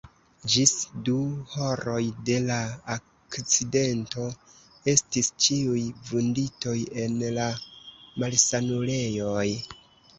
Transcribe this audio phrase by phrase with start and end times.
[0.51, 0.71] Ĝis
[1.09, 1.17] du
[1.51, 1.99] horoj
[2.29, 2.57] de la
[2.95, 4.27] akcidento
[4.97, 6.77] estis ĉiuj vunditoj
[7.07, 7.49] en la
[8.23, 9.51] malsanulejoj.